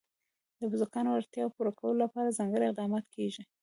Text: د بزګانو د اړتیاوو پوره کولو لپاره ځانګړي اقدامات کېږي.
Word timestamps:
د 0.59 0.61
بزګانو 0.71 1.09
د 1.13 1.17
اړتیاوو 1.19 1.53
پوره 1.55 1.71
کولو 1.79 1.99
لپاره 2.03 2.35
ځانګړي 2.39 2.65
اقدامات 2.67 3.05
کېږي. 3.15 3.43